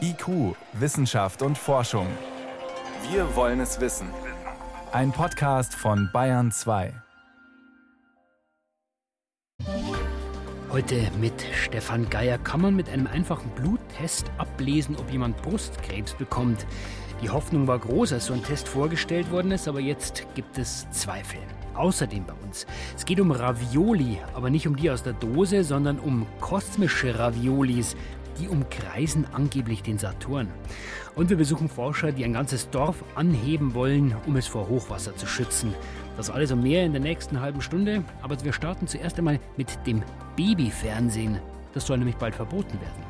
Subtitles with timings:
[0.00, 2.06] IQ, Wissenschaft und Forschung.
[3.10, 4.08] Wir wollen es wissen.
[4.90, 6.92] Ein Podcast von Bayern 2.
[10.72, 16.66] Heute mit Stefan Geier kann man mit einem einfachen Bluttest ablesen, ob jemand Brustkrebs bekommt.
[17.22, 20.90] Die Hoffnung war groß, als so ein Test vorgestellt worden ist, aber jetzt gibt es
[20.90, 21.40] Zweifel.
[21.74, 22.66] Außerdem bei uns.
[22.96, 27.94] Es geht um Ravioli, aber nicht um die aus der Dose, sondern um kosmische Raviolis.
[28.38, 30.48] Die umkreisen angeblich den Saturn.
[31.14, 35.26] Und wir besuchen Forscher, die ein ganzes Dorf anheben wollen, um es vor Hochwasser zu
[35.26, 35.74] schützen.
[36.16, 38.04] Das alles und mehr in der nächsten halben Stunde.
[38.22, 40.02] Aber wir starten zuerst einmal mit dem
[40.36, 41.38] Babyfernsehen.
[41.72, 43.09] Das soll nämlich bald verboten werden.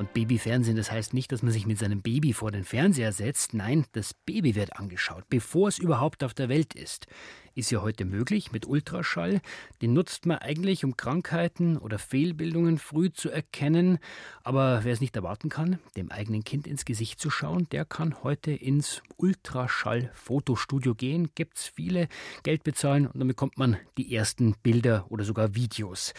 [0.00, 3.52] Und Babyfernsehen, das heißt nicht, dass man sich mit seinem Baby vor den Fernseher setzt.
[3.52, 7.06] Nein, das Baby wird angeschaut, bevor es überhaupt auf der Welt ist.
[7.54, 9.42] Ist ja heute möglich mit Ultraschall.
[9.82, 13.98] Den nutzt man eigentlich, um Krankheiten oder Fehlbildungen früh zu erkennen.
[14.42, 18.22] Aber wer es nicht erwarten kann, dem eigenen Kind ins Gesicht zu schauen, der kann
[18.22, 21.28] heute ins Ultraschall-Fotostudio gehen.
[21.34, 22.08] Gibt es viele,
[22.42, 26.14] Geld bezahlen und dann bekommt man die ersten Bilder oder sogar Videos.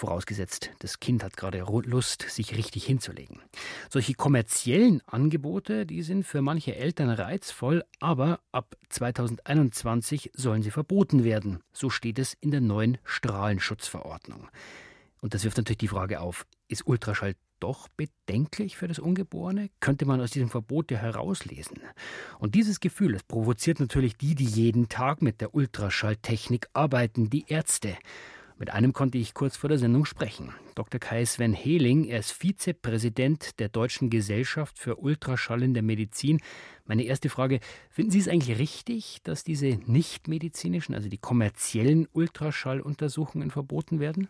[0.00, 3.42] Vorausgesetzt, das Kind hat gerade Lust, sich richtig hinzulegen.
[3.90, 11.22] Solche kommerziellen Angebote, die sind für manche Eltern reizvoll, aber ab 2021 sollen sie verboten
[11.22, 11.62] werden.
[11.74, 14.48] So steht es in der neuen Strahlenschutzverordnung.
[15.20, 19.68] Und das wirft natürlich die Frage auf, ist Ultraschall doch bedenklich für das Ungeborene?
[19.80, 21.76] Könnte man aus diesem Verbot ja herauslesen.
[22.38, 27.44] Und dieses Gefühl, das provoziert natürlich die, die jeden Tag mit der Ultraschalltechnik arbeiten, die
[27.48, 27.98] Ärzte.
[28.60, 30.54] Mit einem konnte ich kurz vor der Sendung sprechen.
[30.74, 31.00] Dr.
[31.00, 36.40] Kai Sven Hehling, er ist Vizepräsident der Deutschen Gesellschaft für Ultraschall in der Medizin.
[36.84, 43.50] Meine erste Frage, finden Sie es eigentlich richtig, dass diese nichtmedizinischen, also die kommerziellen Ultraschalluntersuchungen
[43.50, 44.28] verboten werden?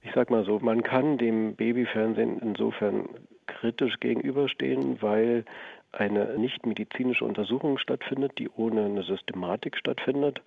[0.00, 3.06] Ich sag mal so, man kann dem Babyfernsehen insofern
[3.46, 5.44] kritisch gegenüberstehen, weil
[5.92, 10.40] eine nichtmedizinische Untersuchung stattfindet, die ohne eine Systematik stattfindet.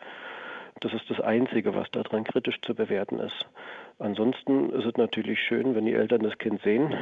[0.82, 3.48] Das ist das Einzige, was daran kritisch zu bewerten ist.
[4.00, 6.94] Ansonsten ist es natürlich schön, wenn die Eltern das Kind sehen.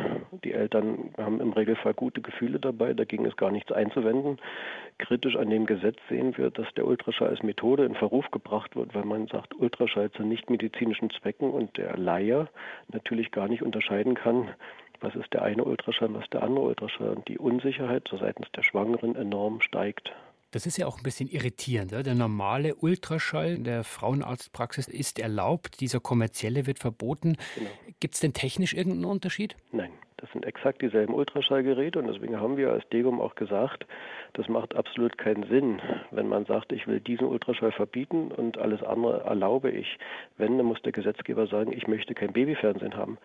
[0.45, 4.37] Die Eltern haben im Regelfall gute Gefühle dabei, dagegen ist gar nichts einzuwenden.
[4.97, 8.95] Kritisch an dem Gesetz sehen wir, dass der Ultraschall als Methode in Verruf gebracht wird,
[8.95, 12.47] weil man sagt, Ultraschall zu nichtmedizinischen Zwecken und der Laie
[12.93, 14.49] natürlich gar nicht unterscheiden kann,
[15.01, 17.09] was ist der eine Ultraschall, was der andere Ultraschall.
[17.09, 20.13] Und die Unsicherheit seitens der Schwangeren enorm steigt.
[20.51, 21.91] Das ist ja auch ein bisschen irritierend.
[21.91, 22.03] Ja?
[22.03, 27.37] Der normale Ultraschall der Frauenarztpraxis ist erlaubt, dieser kommerzielle wird verboten.
[27.55, 27.69] Genau.
[27.99, 29.55] Gibt es denn technisch irgendeinen Unterschied?
[29.71, 29.91] Nein.
[30.17, 33.85] Das sind exakt dieselben Ultraschallgeräte und deswegen haben wir als Degum auch gesagt,
[34.33, 38.81] das macht absolut keinen Sinn, wenn man sagt, ich will diesen Ultraschall verbieten und alles
[38.81, 39.97] andere erlaube ich.
[40.37, 43.17] Wenn, dann muss der Gesetzgeber sagen, ich möchte kein Babyfernsehen haben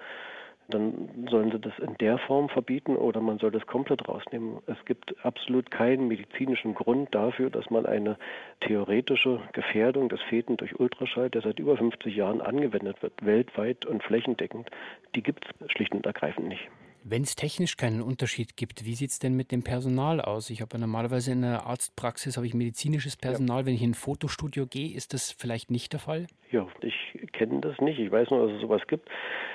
[0.71, 4.59] dann sollen sie das in der Form verbieten oder man soll das komplett rausnehmen.
[4.67, 8.17] Es gibt absolut keinen medizinischen Grund dafür, dass man eine
[8.61, 14.03] theoretische Gefährdung des Feten durch Ultraschall, der seit über 50 Jahren angewendet wird, weltweit und
[14.03, 14.71] flächendeckend,
[15.15, 16.69] die gibt es schlicht und ergreifend nicht.
[17.03, 20.51] Wenn es technisch keinen Unterschied gibt, wie sieht es denn mit dem Personal aus?
[20.51, 23.61] Ich habe ja normalerweise in der Arztpraxis habe ich medizinisches Personal.
[23.61, 23.67] Ja.
[23.67, 26.27] Wenn ich in ein Fotostudio gehe, ist das vielleicht nicht der Fall?
[26.53, 28.01] Ja, ich kenne das nicht.
[28.01, 29.09] Ich weiß nur, dass es sowas gibt.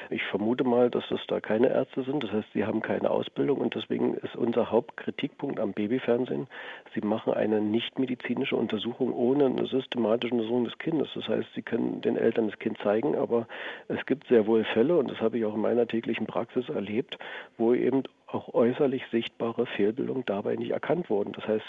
[0.09, 2.23] Ich vermute mal, dass es da keine Ärzte sind.
[2.23, 6.47] Das heißt, sie haben keine Ausbildung und deswegen ist unser Hauptkritikpunkt am Babyfernsehen,
[6.93, 11.09] sie machen eine nichtmedizinische Untersuchung ohne eine systematische Untersuchung des Kindes.
[11.15, 13.45] Das heißt, sie können den Eltern das Kind zeigen, aber
[13.89, 17.17] es gibt sehr wohl Fälle und das habe ich auch in meiner täglichen Praxis erlebt,
[17.57, 21.33] wo eben auch äußerlich sichtbare Fehlbildungen dabei nicht erkannt wurden.
[21.33, 21.65] Das heißt,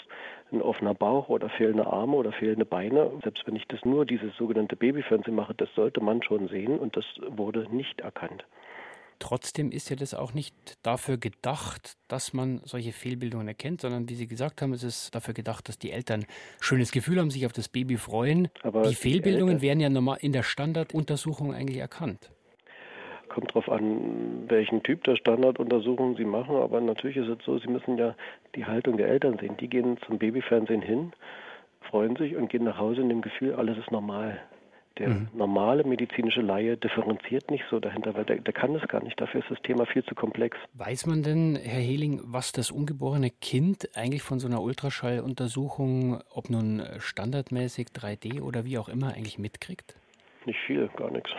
[0.51, 4.35] ein offener Bauch oder fehlende Arme oder fehlende Beine, selbst wenn ich das nur dieses
[4.37, 8.45] sogenannte Babyfernsehen mache, das sollte man schon sehen und das wurde nicht erkannt.
[9.19, 10.53] Trotzdem ist ja das auch nicht
[10.83, 15.33] dafür gedacht, dass man solche Fehlbildungen erkennt, sondern wie Sie gesagt haben, ist es dafür
[15.33, 16.27] gedacht, dass die Eltern ein
[16.61, 18.49] schönes Gefühl haben, sich auf das Baby freuen.
[18.61, 22.31] Aber die Fehlbildungen die werden ja normal in der Standarduntersuchung eigentlich erkannt
[23.29, 27.67] kommt darauf an, welchen Typ der Standarduntersuchung Sie machen, aber natürlich ist es so, Sie
[27.67, 28.15] müssen ja
[28.55, 29.57] die Haltung der Eltern sehen.
[29.57, 31.13] Die gehen zum Babyfernsehen hin,
[31.81, 34.39] freuen sich und gehen nach Hause in dem Gefühl, alles ist normal.
[34.97, 35.27] Der mhm.
[35.33, 39.21] normale medizinische Laie differenziert nicht so dahinter, weil der, der, kann es gar nicht.
[39.21, 40.57] Dafür ist das Thema viel zu komplex.
[40.73, 46.49] Weiß man denn, Herr Hehling, was das ungeborene Kind eigentlich von so einer Ultraschalluntersuchung, ob
[46.49, 49.95] nun standardmäßig 3D oder wie auch immer, eigentlich mitkriegt?
[50.45, 51.29] Nicht viel, gar nichts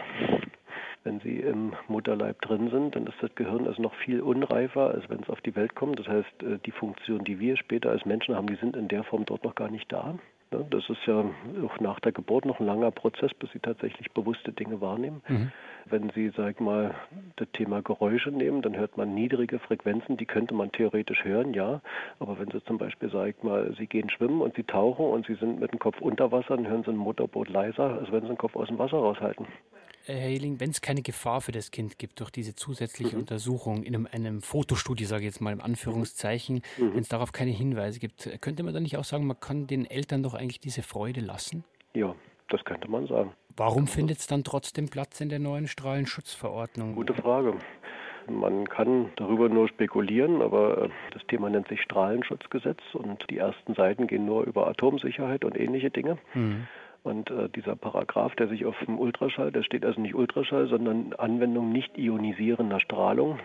[1.04, 5.08] wenn sie im Mutterleib drin sind, dann ist das Gehirn also noch viel unreifer, als
[5.08, 5.98] wenn es auf die Welt kommt.
[5.98, 9.04] Das heißt, äh, die Funktion, die wir später als Menschen haben, die sind in der
[9.04, 10.18] Form dort noch gar nicht da.
[10.50, 11.24] Ne, das ist ja
[11.64, 15.20] auch nach der Geburt noch ein langer Prozess, bis sie tatsächlich bewusste Dinge wahrnehmen.
[15.28, 15.52] Mhm.
[15.84, 16.94] Wenn Sie, sag mal,
[17.36, 21.80] das Thema Geräusche nehmen, dann hört man niedrige Frequenzen, die könnte man theoretisch hören, ja.
[22.18, 25.34] Aber wenn Sie zum Beispiel, sag mal, Sie gehen schwimmen und Sie tauchen und Sie
[25.34, 28.28] sind mit dem Kopf unter Wasser, dann hören Sie ein Motorboot leiser, als wenn Sie
[28.28, 29.46] den Kopf aus dem Wasser raushalten.
[30.08, 33.22] Herr Hailing, wenn es keine Gefahr für das Kind gibt durch diese zusätzliche mhm.
[33.22, 36.94] Untersuchung in einem, einem Fotostudio, sage ich jetzt mal im Anführungszeichen, mhm.
[36.94, 39.84] wenn es darauf keine Hinweise gibt, könnte man dann nicht auch sagen, man kann den
[39.84, 41.64] Eltern doch eigentlich diese Freude lassen?
[41.94, 42.14] Ja,
[42.48, 43.32] das könnte man sagen.
[43.56, 46.94] Warum findet es dann trotzdem Platz in der neuen Strahlenschutzverordnung?
[46.94, 47.54] Gute Frage.
[48.30, 53.74] Man kann darüber nur spekulieren, aber äh, das Thema nennt sich Strahlenschutzgesetz und die ersten
[53.74, 56.18] Seiten gehen nur über Atomsicherheit und ähnliche Dinge.
[56.34, 56.66] Mhm.
[57.02, 61.14] Und äh, dieser Paragraph, der sich auf dem Ultraschall, der steht also nicht Ultraschall, sondern
[61.14, 63.38] Anwendung nicht ionisierender Strahlung.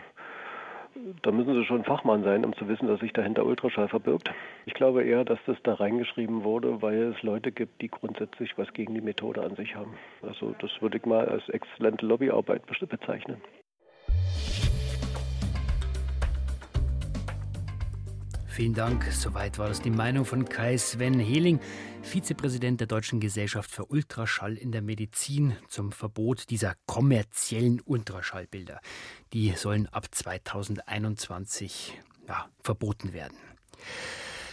[1.24, 4.30] Da müssen Sie schon Fachmann sein, um zu wissen, dass sich dahinter Ultraschall verbirgt.
[4.66, 8.72] Ich glaube eher, dass das da reingeschrieben wurde, weil es Leute gibt, die grundsätzlich was
[8.74, 9.96] gegen die Methode an sich haben.
[10.22, 13.42] Also das würde ich mal als exzellente Lobbyarbeit bezeichnen.
[18.54, 19.12] Vielen Dank.
[19.12, 21.60] Soweit war das die Meinung von Kai Sven Hehling,
[22.04, 28.80] Vizepräsident der Deutschen Gesellschaft für Ultraschall in der Medizin, zum Verbot dieser kommerziellen Ultraschallbilder.
[29.34, 33.36] Die sollen ab 2021 ja, verboten werden.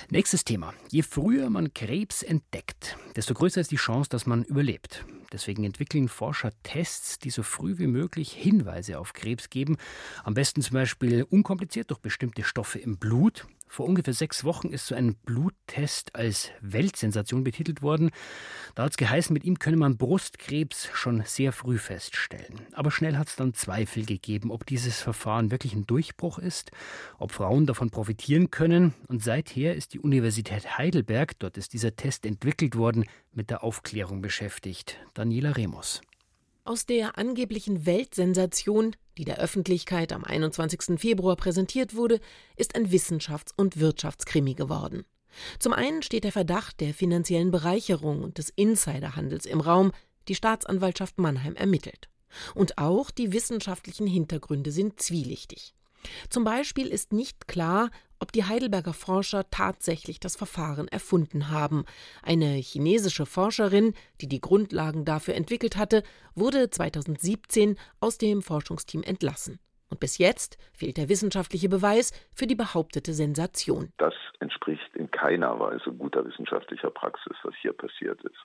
[0.08, 0.72] Nächstes Thema.
[0.88, 5.04] Je früher man Krebs entdeckt, desto größer ist die Chance, dass man überlebt.
[5.30, 9.76] Deswegen entwickeln Forscher Tests, die so früh wie möglich Hinweise auf Krebs geben.
[10.24, 14.88] Am besten zum Beispiel unkompliziert durch bestimmte Stoffe im Blut vor ungefähr sechs Wochen ist
[14.88, 18.10] so ein Bluttest als Weltsensation betitelt worden.
[18.74, 22.62] Da hat es geheißen, mit ihm könne man Brustkrebs schon sehr früh feststellen.
[22.72, 26.72] Aber schnell hat es dann Zweifel gegeben, ob dieses Verfahren wirklich ein Durchbruch ist,
[27.20, 28.92] ob Frauen davon profitieren können.
[29.06, 34.20] Und seither ist die Universität Heidelberg, dort ist dieser Test entwickelt worden, mit der Aufklärung
[34.20, 34.98] beschäftigt.
[35.14, 36.00] Daniela Remus.
[36.64, 41.00] Aus der angeblichen Weltsensation, die der Öffentlichkeit am 21.
[41.00, 42.20] Februar präsentiert wurde,
[42.56, 45.04] ist ein Wissenschafts- und Wirtschaftskrimi geworden.
[45.58, 49.92] Zum einen steht der Verdacht der finanziellen Bereicherung und des Insiderhandels im Raum,
[50.28, 52.08] die Staatsanwaltschaft Mannheim ermittelt.
[52.54, 55.74] Und auch die wissenschaftlichen Hintergründe sind zwielichtig.
[56.28, 61.84] Zum Beispiel ist nicht klar, ob die Heidelberger Forscher tatsächlich das Verfahren erfunden haben.
[62.22, 66.02] Eine chinesische Forscherin, die die Grundlagen dafür entwickelt hatte,
[66.34, 69.58] wurde 2017 aus dem Forschungsteam entlassen.
[69.90, 73.92] Und bis jetzt fehlt der wissenschaftliche Beweis für die behauptete Sensation.
[73.98, 78.38] Das entspricht in keiner Weise guter wissenschaftlicher Praxis, was hier passiert ist.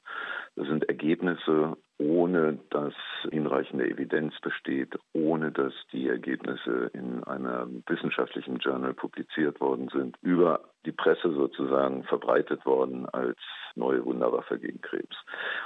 [0.55, 2.93] Das sind Ergebnisse, ohne dass
[3.31, 10.61] hinreichende Evidenz besteht, ohne dass die Ergebnisse in einem wissenschaftlichen Journal publiziert worden sind, über
[10.85, 13.37] die Presse sozusagen verbreitet worden als
[13.75, 15.15] neue Wunderwaffe gegen Krebs.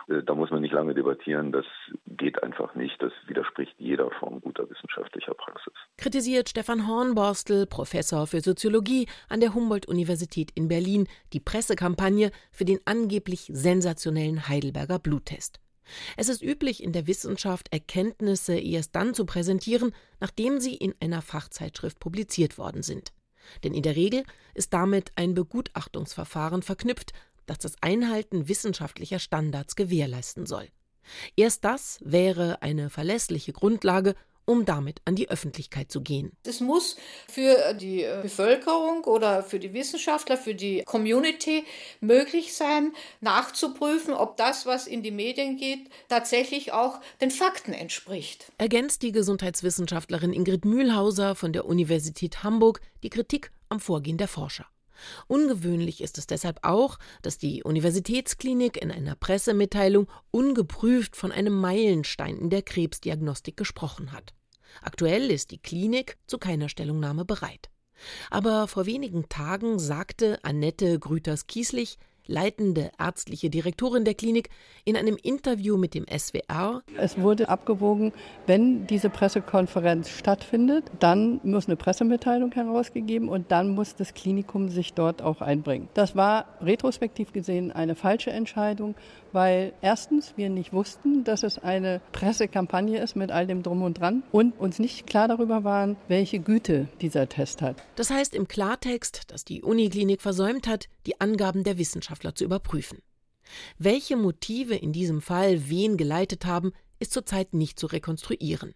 [0.07, 1.65] Äh, da muss man nicht lange debattieren, das
[2.19, 5.73] geht einfach nicht, das widerspricht jeder Form guter wissenschaftlicher Praxis.
[5.97, 12.79] Kritisiert Stefan Hornborstel, Professor für Soziologie an der Humboldt-Universität in Berlin, die Pressekampagne für den
[12.85, 15.59] angeblich sensationellen Heidelberger Bluttest.
[16.17, 21.23] Es ist üblich in der Wissenschaft, Erkenntnisse erst dann zu präsentieren, nachdem sie in einer
[21.23, 23.11] Fachzeitschrift publiziert worden sind.
[23.63, 24.23] Denn in der Regel
[24.53, 27.13] ist damit ein Begutachtungsverfahren verknüpft,
[27.47, 30.67] das das Einhalten wissenschaftlicher Standards gewährleisten soll.
[31.35, 34.15] Erst das wäre eine verlässliche Grundlage,
[34.49, 36.31] um damit an die Öffentlichkeit zu gehen.
[36.43, 36.95] Es muss
[37.27, 41.65] für die Bevölkerung oder für die Wissenschaftler, für die Community
[42.01, 48.51] möglich sein, nachzuprüfen, ob das, was in die Medien geht, tatsächlich auch den Fakten entspricht.
[48.57, 54.65] Ergänzt die Gesundheitswissenschaftlerin Ingrid Mühlhauser von der Universität Hamburg die Kritik am Vorgehen der Forscher.
[55.27, 62.37] Ungewöhnlich ist es deshalb auch, dass die Universitätsklinik in einer Pressemitteilung ungeprüft von einem Meilenstein
[62.37, 64.33] in der Krebsdiagnostik gesprochen hat.
[64.81, 67.69] Aktuell ist die Klinik zu keiner Stellungnahme bereit.
[68.29, 71.97] Aber vor wenigen Tagen sagte Annette Grüters-Kieslich,
[72.29, 74.49] leitende ärztliche Direktorin der Klinik,
[74.85, 76.81] in einem Interview mit dem SWR.
[76.97, 78.13] Es wurde abgewogen,
[78.47, 84.93] wenn diese Pressekonferenz stattfindet, dann muss eine Pressemitteilung herausgegeben und dann muss das Klinikum sich
[84.93, 85.89] dort auch einbringen.
[85.93, 88.95] Das war retrospektiv gesehen eine falsche Entscheidung,
[89.31, 93.99] weil erstens wir nicht wussten, dass es eine Pressekampagne ist mit all dem Drum und
[93.99, 97.77] Dran und uns nicht klar darüber waren, welche Güte dieser Test hat.
[97.95, 101.77] Das heißt im Klartext, dass die Uniklinik versäumt hat, die Angaben der
[102.19, 102.99] Wissenschaftler zu überprüfen.
[103.77, 108.75] Welche Motive in diesem Fall wen geleitet haben, ist zurzeit nicht zu rekonstruieren.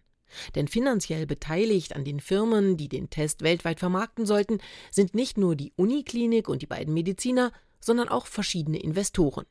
[0.56, 4.58] Denn finanziell beteiligt an den Firmen, die den Test weltweit vermarkten sollten,
[4.90, 9.46] sind nicht nur die Uniklinik und die beiden Mediziner, sondern auch verschiedene Investoren.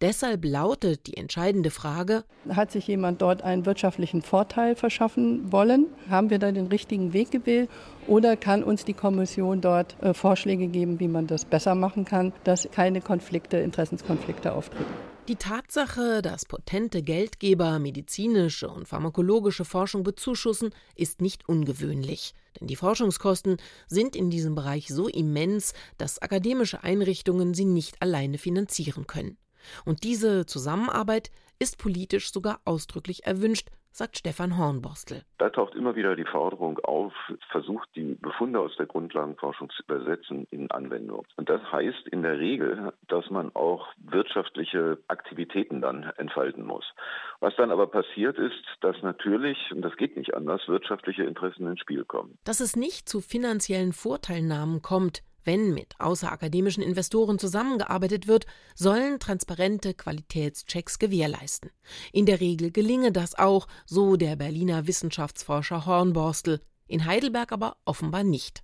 [0.00, 5.86] Deshalb lautet die entscheidende Frage Hat sich jemand dort einen wirtschaftlichen Vorteil verschaffen wollen?
[6.08, 7.68] Haben wir da den richtigen Weg gewählt?
[8.06, 12.32] Oder kann uns die Kommission dort äh, Vorschläge geben, wie man das besser machen kann,
[12.44, 14.92] dass keine Konflikte, Interessenskonflikte auftreten?
[15.28, 22.32] Die Tatsache, dass potente Geldgeber medizinische und pharmakologische Forschung bezuschussen, ist nicht ungewöhnlich.
[22.60, 23.56] Denn die Forschungskosten
[23.88, 29.36] sind in diesem Bereich so immens, dass akademische Einrichtungen sie nicht alleine finanzieren können.
[29.84, 35.22] Und diese Zusammenarbeit ist politisch sogar ausdrücklich erwünscht, sagt Stefan Hornborstel.
[35.38, 37.14] Da taucht immer wieder die Forderung auf,
[37.50, 41.24] versucht die Befunde aus der Grundlagenforschung zu übersetzen in Anwendung.
[41.36, 46.84] Und das heißt in der Regel, dass man auch wirtschaftliche Aktivitäten dann entfalten muss.
[47.40, 51.80] Was dann aber passiert ist, dass natürlich, und das geht nicht anders, wirtschaftliche Interessen ins
[51.80, 52.36] Spiel kommen.
[52.44, 59.94] Dass es nicht zu finanziellen Vorteilnahmen kommt, wenn mit außerakademischen Investoren zusammengearbeitet wird, sollen transparente
[59.94, 61.70] Qualitätschecks gewährleisten.
[62.12, 68.24] In der Regel gelinge das auch, so der Berliner Wissenschaftsforscher Hornborstel, in Heidelberg aber offenbar
[68.24, 68.62] nicht.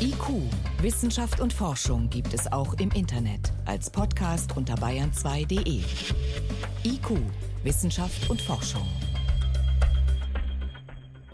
[0.00, 0.42] IQ,
[0.82, 5.82] Wissenschaft und Forschung gibt es auch im Internet als Podcast unter bayern2.de.
[6.84, 7.10] IQ,
[7.62, 8.86] Wissenschaft und Forschung.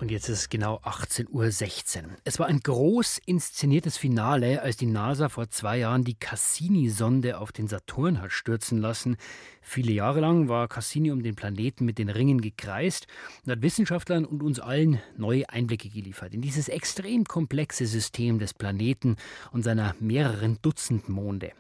[0.01, 2.11] Und jetzt ist es genau 18.16 Uhr.
[2.25, 7.53] Es war ein groß inszeniertes Finale, als die NASA vor zwei Jahren die Cassini-Sonde auf
[7.53, 9.19] den Saturn hat stürzen lassen.
[9.61, 13.09] Viele Jahre lang war Cassini um den Planeten mit den Ringen gekreist
[13.45, 18.55] und hat Wissenschaftlern und uns allen neue Einblicke geliefert in dieses extrem komplexe System des
[18.55, 19.17] Planeten
[19.53, 21.53] und seiner mehreren Dutzend Monde.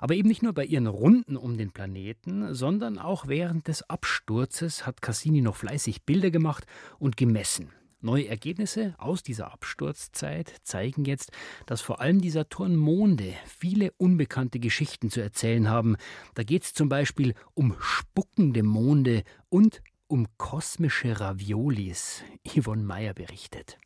[0.00, 4.84] Aber eben nicht nur bei ihren Runden um den Planeten, sondern auch während des Absturzes
[4.84, 6.66] hat Cassini noch fleißig Bilder gemacht
[6.98, 7.70] und gemessen.
[8.04, 11.32] Neue Ergebnisse aus dieser Absturzzeit zeigen jetzt,
[11.64, 15.96] dass vor allem die Saturnmonde viele unbekannte Geschichten zu erzählen haben.
[16.34, 22.22] Da geht es zum Beispiel um spuckende Monde und um kosmische Raviolis.
[22.46, 23.78] Yvonne Meyer berichtet.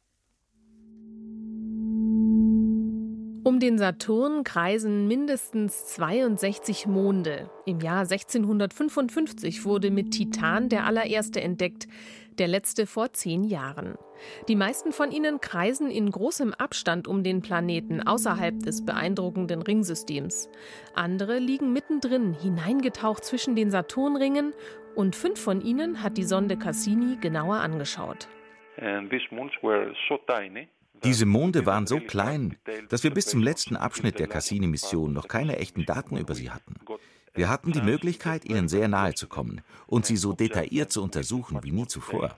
[3.44, 7.48] Um den Saturn kreisen mindestens 62 Monde.
[7.66, 11.86] Im Jahr 1655 wurde mit Titan der allererste entdeckt
[12.38, 13.96] der letzte vor zehn Jahren.
[14.48, 20.48] Die meisten von ihnen kreisen in großem Abstand um den Planeten außerhalb des beeindruckenden Ringsystems.
[20.94, 24.54] Andere liegen mittendrin, hineingetaucht zwischen den Saturnringen,
[24.94, 28.26] und fünf von ihnen hat die Sonde Cassini genauer angeschaut.
[31.04, 32.56] Diese Monde waren so klein,
[32.88, 36.74] dass wir bis zum letzten Abschnitt der Cassini-Mission noch keine echten Daten über sie hatten.
[37.38, 41.62] Wir hatten die Möglichkeit, ihnen sehr nahe zu kommen und sie so detailliert zu untersuchen
[41.62, 42.36] wie nie zuvor.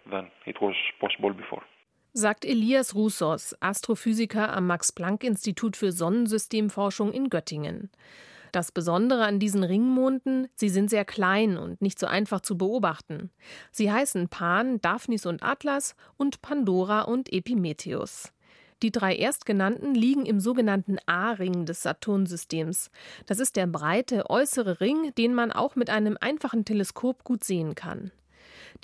[2.12, 7.90] Sagt Elias Roussos, Astrophysiker am Max-Planck-Institut für Sonnensystemforschung in Göttingen.
[8.52, 13.30] Das Besondere an diesen Ringmonden, sie sind sehr klein und nicht so einfach zu beobachten.
[13.70, 18.34] Sie heißen Pan, Daphnis und Atlas und Pandora und Epimetheus.
[18.82, 22.90] Die drei erstgenannten liegen im sogenannten A-Ring des Saturnsystems.
[23.26, 27.74] Das ist der breite äußere Ring, den man auch mit einem einfachen Teleskop gut sehen
[27.74, 28.10] kann.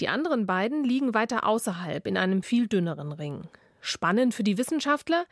[0.00, 3.49] Die anderen beiden liegen weiter außerhalb in einem viel dünneren Ring.
[3.81, 5.25] Spannend für die Wissenschaftler,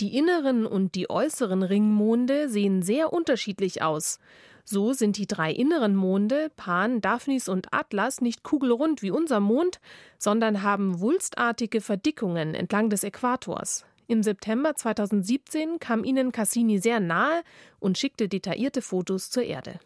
[0.00, 4.18] die inneren und die äußeren Ringmonde sehen sehr unterschiedlich aus.
[4.64, 9.80] So sind die drei inneren Monde, Pan, Daphnis und Atlas, nicht kugelrund wie unser Mond,
[10.18, 13.84] sondern haben wulstartige Verdickungen entlang des Äquators.
[14.10, 17.42] Im September 2017 kam ihnen Cassini sehr nahe
[17.78, 19.80] und schickte detaillierte Fotos zur Erde.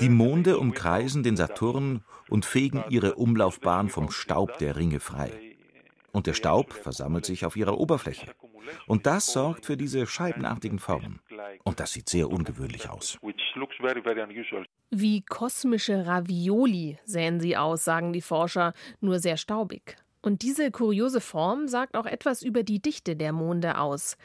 [0.00, 5.30] Die Monde umkreisen den Saturn und fegen ihre Umlaufbahn vom Staub der Ringe frei.
[6.10, 8.32] Und der Staub versammelt sich auf ihrer Oberfläche.
[8.86, 11.20] Und das sorgt für diese scheibenartigen Formen.
[11.64, 13.18] Und das sieht sehr ungewöhnlich aus.
[14.90, 19.98] Wie kosmische Ravioli sähen sie aus, sagen die Forscher, nur sehr staubig.
[20.20, 24.16] Und diese kuriose Form sagt auch etwas über die Dichte der Monde aus.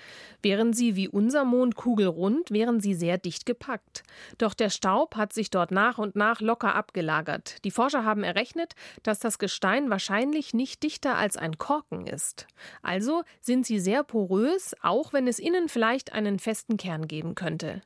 [0.41, 4.03] Wären sie wie unser Mond kugelrund, wären sie sehr dicht gepackt.
[4.39, 7.63] Doch der Staub hat sich dort nach und nach locker abgelagert.
[7.63, 8.73] Die Forscher haben errechnet,
[9.03, 12.47] dass das Gestein wahrscheinlich nicht dichter als ein Korken ist.
[12.81, 17.81] Also sind sie sehr porös, auch wenn es innen vielleicht einen festen Kern geben könnte.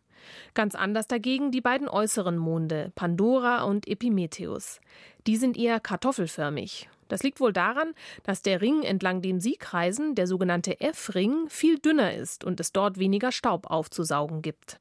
[0.54, 4.80] Ganz anders dagegen die beiden äußeren Monde, Pandora und Epimetheus.
[5.26, 6.90] Die sind eher kartoffelförmig.
[7.08, 11.80] Das liegt wohl daran, dass der Ring, entlang dem sie kreisen, der sogenannte F-Ring, viel
[11.80, 14.80] dünner ist und es dort weniger Staub aufzusaugen gibt.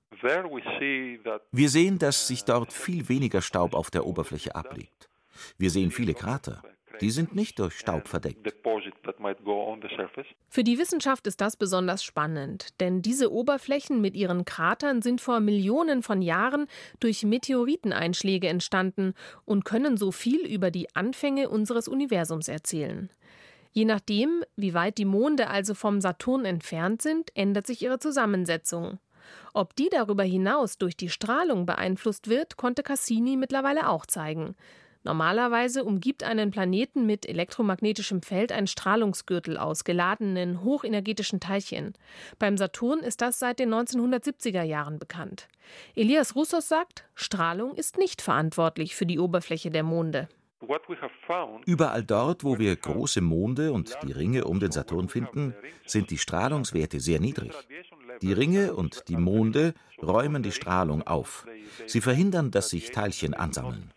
[1.52, 5.08] Wir sehen, dass sich dort viel weniger Staub auf der Oberfläche ablegt.
[5.58, 6.62] Wir sehen viele Krater.
[7.00, 8.46] Die sind nicht durch Staub verdeckt.
[10.48, 15.40] Für die Wissenschaft ist das besonders spannend, denn diese Oberflächen mit ihren Kratern sind vor
[15.40, 16.66] Millionen von Jahren
[17.00, 23.10] durch Meteoriteneinschläge entstanden und können so viel über die Anfänge unseres Universums erzählen.
[23.72, 28.98] Je nachdem, wie weit die Monde also vom Saturn entfernt sind, ändert sich ihre Zusammensetzung.
[29.52, 34.56] Ob die darüber hinaus durch die Strahlung beeinflusst wird, konnte Cassini mittlerweile auch zeigen.
[35.06, 41.94] Normalerweise umgibt einen Planeten mit elektromagnetischem Feld ein Strahlungsgürtel aus geladenen, hochenergetischen Teilchen.
[42.40, 45.46] Beim Saturn ist das seit den 1970er Jahren bekannt.
[45.94, 50.28] Elias Roussos sagt, Strahlung ist nicht verantwortlich für die Oberfläche der Monde.
[51.66, 56.18] Überall dort, wo wir große Monde und die Ringe um den Saturn finden, sind die
[56.18, 57.52] Strahlungswerte sehr niedrig.
[58.22, 61.46] Die Ringe und die Monde räumen die Strahlung auf.
[61.86, 63.92] Sie verhindern, dass sich Teilchen ansammeln.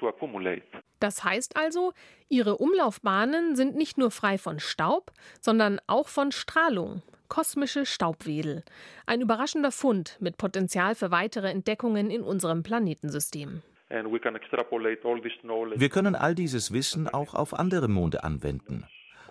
[0.99, 1.93] Das heißt also,
[2.27, 7.01] ihre Umlaufbahnen sind nicht nur frei von Staub, sondern auch von Strahlung.
[7.27, 8.63] Kosmische Staubwedel.
[9.05, 13.61] Ein überraschender Fund mit Potenzial für weitere Entdeckungen in unserem Planetensystem.
[13.89, 18.85] Wir können all dieses Wissen auch auf andere Monde anwenden.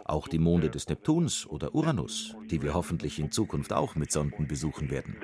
[0.05, 4.49] Auch die Monde des Neptuns oder Uranus, die wir hoffentlich in Zukunft auch mit Sonden
[4.49, 5.17] besuchen werden.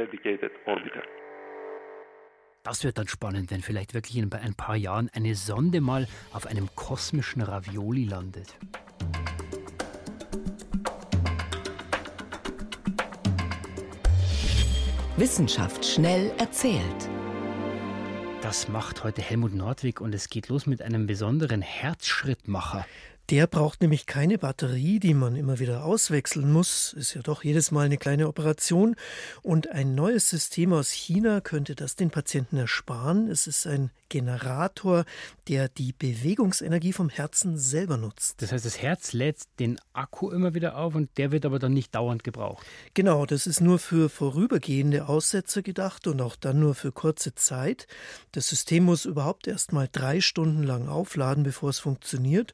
[2.65, 6.47] Das wird dann spannend, wenn vielleicht wirklich in ein paar Jahren eine Sonde mal auf
[6.47, 8.55] einem kosmischen Ravioli landet.
[15.19, 17.11] Wissenschaft schnell erzählt.
[18.41, 22.87] Das macht heute Helmut Nordwig und es geht los mit einem besonderen Herzschrittmacher.
[23.31, 26.93] Der braucht nämlich keine Batterie, die man immer wieder auswechseln muss.
[26.93, 28.97] Ist ja doch jedes Mal eine kleine Operation.
[29.43, 33.29] Und ein neues System aus China könnte das den Patienten ersparen.
[33.29, 35.07] Es ist ein Generator,
[35.49, 38.41] der die Bewegungsenergie vom Herzen selber nutzt.
[38.43, 41.73] Das heißt, das Herz lädt den Akku immer wieder auf und der wird aber dann
[41.73, 42.65] nicht dauernd gebraucht.
[42.93, 47.89] Genau, das ist nur für vorübergehende Aussätze gedacht und auch dann nur für kurze Zeit.
[48.31, 52.53] Das System muss überhaupt erst mal drei Stunden lang aufladen, bevor es funktioniert.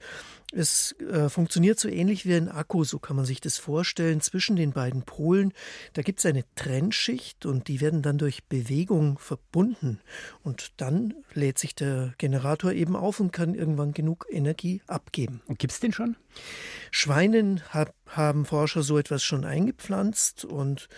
[0.52, 4.56] Es äh, funktioniert so ähnlich wie ein Akku, so kann man sich das vorstellen, zwischen
[4.56, 5.52] den beiden Polen.
[5.92, 10.00] Da gibt es eine Trennschicht und die werden dann durch Bewegung verbunden.
[10.42, 15.40] Und dann lädt sich der Generator eben auf und kann irgendwann genug Energie abgeben.
[15.46, 16.16] Und gibt es den schon?
[16.90, 20.88] Schweinen hab, haben Forscher so etwas schon eingepflanzt und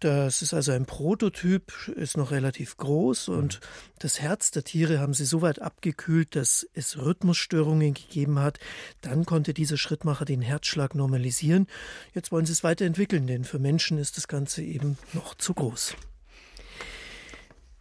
[0.00, 3.60] das ist also ein Prototyp, ist noch relativ groß und
[3.98, 8.58] das Herz der Tiere haben sie so weit abgekühlt, dass es Rhythmusstörungen gegeben hat.
[9.00, 11.66] Dann konnte dieser Schrittmacher den Herzschlag normalisieren.
[12.14, 15.94] Jetzt wollen sie es weiterentwickeln, denn für Menschen ist das Ganze eben noch zu groß.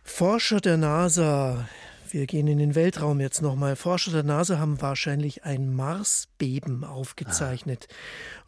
[0.03, 1.67] Forscher der NASA
[2.09, 3.75] wir gehen in den Weltraum jetzt nochmal.
[3.75, 7.87] Forscher der NASA haben wahrscheinlich ein Marsbeben aufgezeichnet.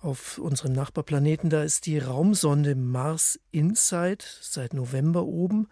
[0.02, 0.08] Ah.
[0.08, 5.68] Auf unserem Nachbarplaneten, da ist die Raumsonde Mars Insight seit November oben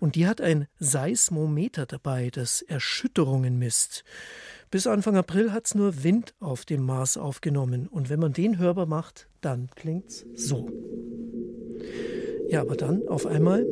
[0.00, 4.04] und die hat ein Seismometer dabei, das Erschütterungen misst.
[4.70, 8.58] Bis Anfang April hat es nur Wind auf dem Mars aufgenommen und wenn man den
[8.58, 10.70] hörbar macht, dann klingt's so.
[12.48, 13.66] Ja, aber dann auf einmal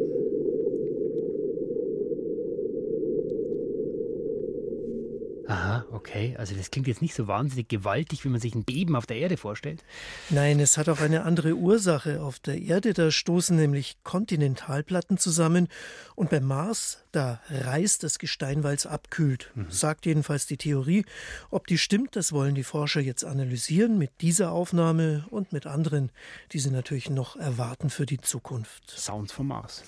[5.71, 6.37] Aha, okay.
[6.39, 9.17] Also das klingt jetzt nicht so wahnsinnig gewaltig, wie man sich ein Beben auf der
[9.17, 9.85] Erde vorstellt.
[10.29, 12.23] Nein, es hat auch eine andere Ursache.
[12.23, 15.69] Auf der Erde, da stoßen nämlich Kontinentalplatten zusammen
[16.15, 19.51] und beim Mars, da reißt das Gestein, weil es abkühlt.
[19.55, 19.71] Mhm.
[19.71, 21.05] Sagt jedenfalls die Theorie.
[21.51, 26.11] Ob die stimmt, das wollen die Forscher jetzt analysieren mit dieser Aufnahme und mit anderen,
[26.53, 28.91] die sie natürlich noch erwarten für die Zukunft.
[28.91, 29.83] Sounds vom Mars.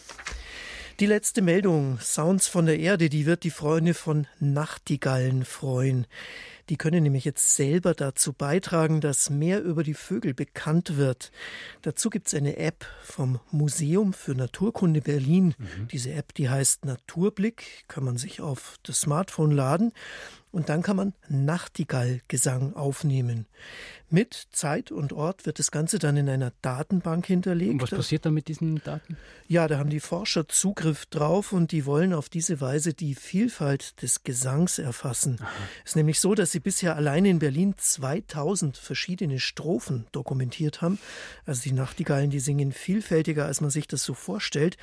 [1.03, 6.07] Die letzte Meldung, Sounds von der Erde, die wird die Freunde von Nachtigallen freuen.
[6.73, 11.31] Die können nämlich jetzt selber dazu beitragen, dass mehr über die Vögel bekannt wird.
[11.83, 15.55] Dazu gibt es eine App vom Museum für Naturkunde Berlin.
[15.59, 15.89] Mhm.
[15.89, 19.93] Diese App, die heißt Naturblick, kann man sich auf das Smartphone laden.
[20.53, 23.47] Und dann kann man Nachtigallgesang aufnehmen.
[24.11, 27.73] Mit Zeit und Ort wird das Ganze dann in einer Datenbank hinterlegt.
[27.73, 29.17] Und was passiert dann mit diesen Daten?
[29.49, 34.03] Ja, da haben die Forscher Zugriff drauf und die wollen auf diese Weise die Vielfalt
[34.03, 35.39] des Gesangs erfassen.
[35.85, 40.98] Es ist nämlich so, dass sie bisher allein in Berlin 2000 verschiedene Strophen dokumentiert haben.
[41.46, 44.77] Also die Nachtigallen, die singen vielfältiger, als man sich das so vorstellt.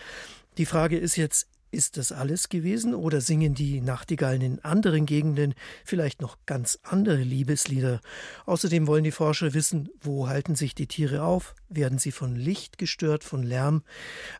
[0.57, 5.53] Die Frage ist jetzt, ist das alles gewesen oder singen die Nachtigallen in anderen Gegenden
[5.85, 8.01] vielleicht noch ganz andere Liebeslieder?
[8.45, 11.55] Außerdem wollen die Forscher wissen, wo halten sich die Tiere auf?
[11.69, 13.83] Werden sie von Licht gestört, von Lärm?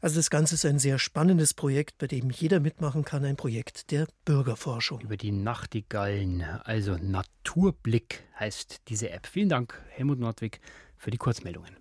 [0.02, 3.92] Also das Ganze ist ein sehr spannendes Projekt, bei dem jeder mitmachen kann, ein Projekt
[3.92, 5.02] der Bürgerforschung.
[5.02, 9.28] Über die Nachtigallen, also Naturblick heißt diese App.
[9.28, 10.60] Vielen Dank, Helmut Nordwig,
[10.98, 11.76] für die Kurzmeldungen.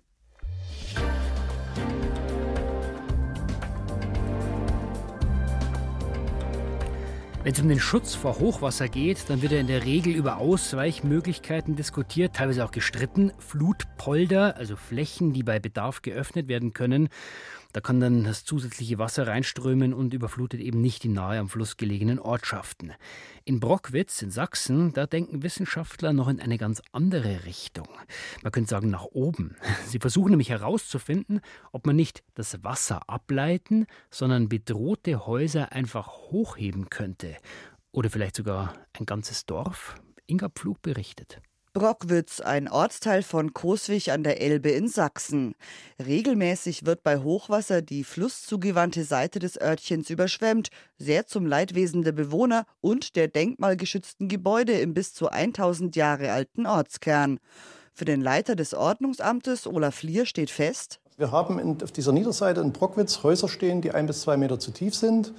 [7.41, 10.39] Wenn es um den Schutz vor Hochwasser geht, dann wird ja in der Regel über
[10.39, 13.31] Ausweichmöglichkeiten diskutiert, teilweise auch gestritten.
[13.39, 17.07] Flutpolder, also Flächen, die bei Bedarf geöffnet werden können.
[17.71, 21.77] Da kann dann das zusätzliche Wasser reinströmen und überflutet eben nicht die nahe am Fluss
[21.77, 22.93] gelegenen Ortschaften.
[23.45, 27.87] In Brockwitz in Sachsen, da denken Wissenschaftler noch in eine ganz andere Richtung.
[28.41, 29.55] Man könnte sagen nach oben.
[29.85, 36.89] Sie versuchen nämlich herauszufinden, ob man nicht das Wasser ableiten, sondern bedrohte Häuser einfach hochheben
[36.89, 37.37] könnte.
[37.91, 39.95] Oder vielleicht sogar ein ganzes Dorf.
[40.25, 41.39] Inga Pflug berichtet.
[41.73, 45.55] Brockwitz, ein Ortsteil von Coswig an der Elbe in Sachsen.
[46.03, 52.65] Regelmäßig wird bei Hochwasser die flusszugewandte Seite des Örtchens überschwemmt, sehr zum Leidwesen der Bewohner
[52.81, 57.39] und der denkmalgeschützten Gebäude im bis zu 1000 Jahre alten Ortskern.
[57.93, 62.71] Für den Leiter des Ordnungsamtes, Olaf Lier, steht fest, wir haben auf dieser Niederseite in
[62.71, 65.33] Brockwitz Häuser stehen, die ein bis zwei Meter zu tief sind.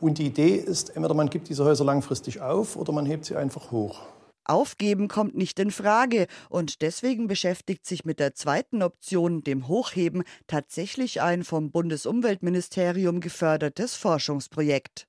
[0.00, 3.36] Und die Idee ist, entweder man gibt diese Häuser langfristig auf oder man hebt sie
[3.36, 4.00] einfach hoch.
[4.44, 10.24] Aufgeben kommt nicht in Frage und deswegen beschäftigt sich mit der zweiten Option, dem Hochheben,
[10.46, 15.06] tatsächlich ein vom Bundesumweltministerium gefördertes Forschungsprojekt.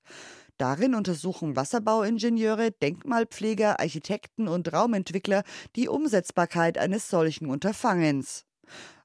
[0.58, 5.44] Darin untersuchen Wasserbauingenieure, Denkmalpfleger, Architekten und Raumentwickler
[5.76, 8.46] die Umsetzbarkeit eines solchen Unterfangens.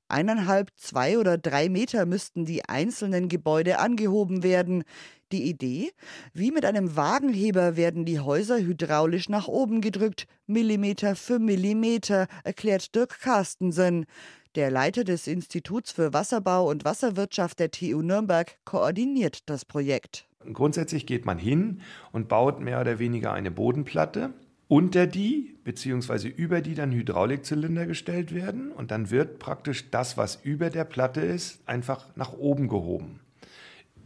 [0.09, 4.85] Eineinhalb, zwei oder drei Meter müssten die einzelnen Gebäude angehoben werden.
[5.33, 5.90] Die Idee?
[6.33, 12.94] Wie mit einem Wagenheber werden die Häuser hydraulisch nach oben gedrückt, Millimeter für Millimeter, erklärt
[12.94, 14.07] Dirk Carstensen.
[14.55, 20.27] Der Leiter des Instituts für Wasserbau und Wasserwirtschaft der TU Nürnberg koordiniert das Projekt.
[20.53, 24.33] Grundsätzlich geht man hin und baut mehr oder weniger eine Bodenplatte,
[24.69, 26.29] unter die bzw.
[26.29, 31.21] über die dann Hydraulikzylinder gestellt werden und dann wird praktisch das, was über der Platte
[31.21, 33.21] ist, einfach nach oben gehoben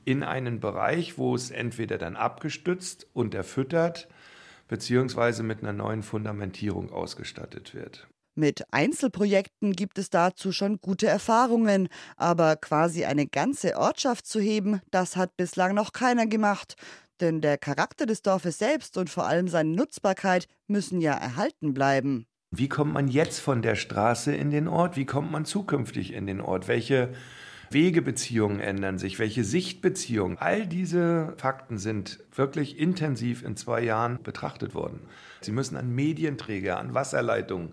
[0.05, 4.09] in einen Bereich, wo es entweder dann abgestützt und erfüttert
[4.68, 8.09] beziehungsweise mit einer neuen Fundamentierung ausgestattet wird.
[8.35, 14.81] Mit Einzelprojekten gibt es dazu schon gute Erfahrungen, aber quasi eine ganze Ortschaft zu heben,
[14.90, 16.77] das hat bislang noch keiner gemacht.
[17.22, 22.26] Denn der Charakter des Dorfes selbst und vor allem seine Nutzbarkeit müssen ja erhalten bleiben.
[22.50, 24.96] Wie kommt man jetzt von der Straße in den Ort?
[24.96, 26.66] Wie kommt man zukünftig in den Ort?
[26.66, 27.14] Welche
[27.70, 30.37] Wegebeziehungen ändern sich, welche Sichtbeziehungen.
[30.37, 35.00] All diese Fakten sind wirklich intensiv in zwei Jahren betrachtet worden.
[35.40, 37.72] Sie müssen an Medienträger, an Wasserleitungen.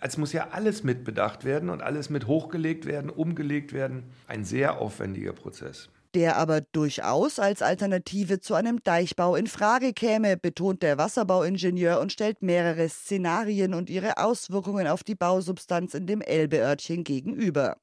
[0.00, 4.04] Es muss ja alles mitbedacht werden und alles mit hochgelegt werden, umgelegt werden.
[4.26, 10.38] Ein sehr aufwendiger Prozess der aber durchaus als Alternative zu einem Deichbau in Frage käme,
[10.38, 16.22] betont der Wasserbauingenieur und stellt mehrere Szenarien und ihre Auswirkungen auf die Bausubstanz in dem
[16.22, 17.76] Elbeörtchen gegenüber.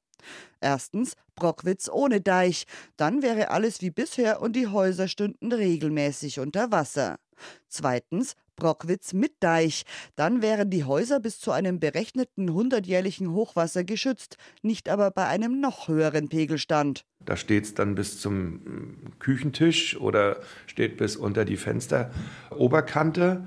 [0.60, 2.64] Erstens Brockwitz ohne Deich,
[2.96, 7.20] dann wäre alles wie bisher und die Häuser stünden regelmäßig unter Wasser.
[7.68, 14.36] Zweitens Brockwitz mit Deich, dann wären die Häuser bis zu einem berechneten hundertjährlichen Hochwasser geschützt,
[14.62, 17.04] nicht aber bei einem noch höheren Pegelstand.
[17.24, 23.46] Da steht es dann bis zum mm, Küchentisch oder steht bis unter die Fensteroberkante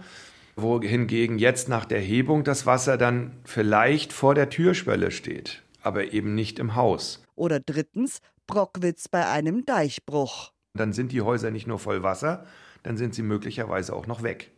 [0.60, 6.36] wohingegen jetzt nach der Hebung das Wasser dann vielleicht vor der Türschwelle steht aber eben
[6.36, 7.24] nicht im Haus.
[7.36, 10.52] Oder drittens Brockwitz bei einem Deichbruch.
[10.74, 12.46] Dann sind die Häuser nicht nur voll Wasser,
[12.88, 14.50] dann sind sie möglicherweise auch noch weg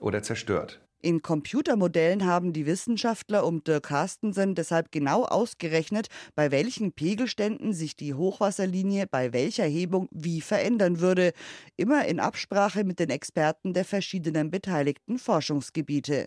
[0.00, 0.80] oder zerstört.
[1.02, 7.94] In Computermodellen haben die Wissenschaftler um Dirk Carstensen deshalb genau ausgerechnet, bei welchen Pegelständen sich
[7.94, 11.32] die Hochwasserlinie bei welcher Hebung wie verändern würde,
[11.76, 16.26] immer in Absprache mit den Experten der verschiedenen beteiligten Forschungsgebiete.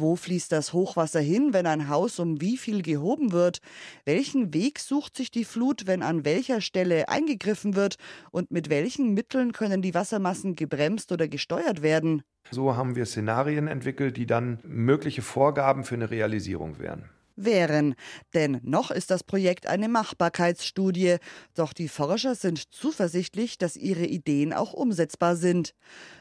[0.00, 3.58] Wo fließt das Hochwasser hin, wenn ein Haus um wie viel gehoben wird?
[4.04, 7.96] Welchen Weg sucht sich die Flut, wenn an welcher Stelle eingegriffen wird?
[8.30, 12.22] Und mit welchen Mitteln können die Wassermassen gebremst oder gesteuert werden?
[12.52, 17.94] So haben wir Szenarien entwickelt, die dann mögliche Vorgaben für eine Realisierung wären wären.
[18.34, 21.18] Denn noch ist das Projekt eine Machbarkeitsstudie.
[21.54, 25.72] Doch die Forscher sind zuversichtlich, dass ihre Ideen auch umsetzbar sind.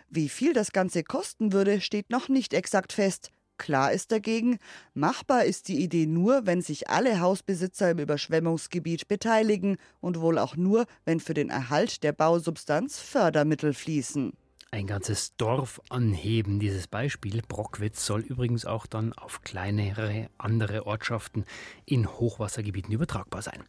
[0.10, 3.32] Wie viel das Ganze kosten würde, steht noch nicht exakt fest.
[3.58, 4.60] Klar ist dagegen,
[4.94, 10.56] machbar ist die Idee nur, wenn sich alle Hausbesitzer im Überschwemmungsgebiet beteiligen und wohl auch
[10.56, 14.34] nur, wenn für den Erhalt der Bausubstanz Fördermittel fließen.
[14.70, 16.60] Ein ganzes Dorf anheben.
[16.60, 21.46] Dieses Beispiel Brockwitz soll übrigens auch dann auf kleinere andere Ortschaften
[21.86, 23.64] in Hochwassergebieten übertragbar sein.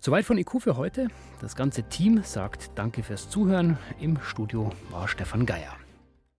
[0.00, 1.08] Soweit von IQ für heute.
[1.40, 3.78] Das ganze Team sagt Danke fürs Zuhören.
[4.00, 5.76] Im Studio war Stefan Geier.